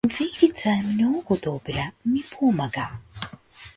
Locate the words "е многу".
0.69-1.37